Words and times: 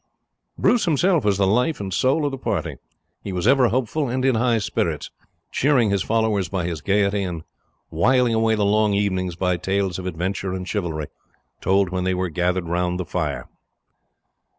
Bruce 0.57 0.85
himself 0.85 1.23
was 1.23 1.37
the 1.37 1.45
life 1.45 1.79
and 1.79 1.93
soul 1.93 2.25
of 2.25 2.31
the 2.31 2.37
party. 2.39 2.77
He 3.23 3.31
was 3.31 3.47
ever 3.47 3.67
hopeful 3.67 4.09
and 4.09 4.25
in 4.25 4.33
high 4.33 4.57
spirits, 4.57 5.11
cheering 5.51 5.91
his 5.91 6.01
followers 6.01 6.49
by 6.49 6.65
his 6.65 6.81
gaiety, 6.81 7.21
and 7.21 7.43
wiling 7.91 8.33
away 8.33 8.55
the 8.55 8.65
long 8.65 8.95
evenings 8.95 9.35
by 9.35 9.57
tales 9.57 9.99
of 9.99 10.07
adventure 10.07 10.53
and 10.55 10.67
chivalry, 10.67 11.05
told 11.61 11.89
when 11.91 12.03
they 12.03 12.15
were 12.15 12.29
gathered 12.29 12.67
round 12.67 12.99
the 12.99 13.05
fire. 13.05 13.47